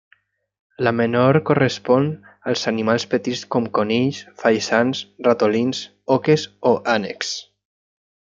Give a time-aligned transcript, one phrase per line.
[0.85, 2.07] La menor correspon
[2.53, 5.83] als animals petits com conills, faisans, ratolins,
[6.17, 7.37] oques o ànecs.